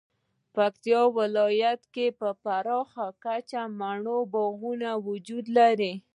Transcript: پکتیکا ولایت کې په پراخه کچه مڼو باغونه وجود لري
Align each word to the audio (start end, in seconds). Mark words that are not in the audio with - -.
پکتیکا 0.55 1.03
ولایت 1.17 1.81
کې 1.93 2.05
په 2.19 2.29
پراخه 2.43 3.07
کچه 3.23 3.61
مڼو 3.79 4.17
باغونه 4.31 4.91
وجود 5.07 5.45
لري 5.57 5.93